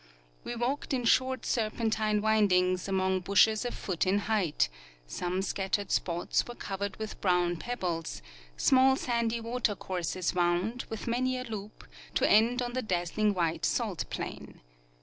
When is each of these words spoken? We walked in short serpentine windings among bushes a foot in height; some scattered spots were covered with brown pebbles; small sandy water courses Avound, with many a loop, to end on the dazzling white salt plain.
We 0.43 0.55
walked 0.55 0.95
in 0.95 1.03
short 1.05 1.45
serpentine 1.45 2.23
windings 2.23 2.87
among 2.87 3.19
bushes 3.19 3.65
a 3.65 3.71
foot 3.71 4.07
in 4.07 4.17
height; 4.25 4.67
some 5.05 5.43
scattered 5.43 5.91
spots 5.91 6.47
were 6.47 6.55
covered 6.55 6.95
with 6.95 7.21
brown 7.21 7.57
pebbles; 7.57 8.23
small 8.57 8.95
sandy 8.95 9.39
water 9.39 9.75
courses 9.75 10.31
Avound, 10.31 10.85
with 10.89 11.05
many 11.05 11.37
a 11.37 11.43
loop, 11.43 11.85
to 12.15 12.27
end 12.27 12.63
on 12.63 12.73
the 12.73 12.81
dazzling 12.81 13.35
white 13.35 13.63
salt 13.63 14.05
plain. 14.09 14.61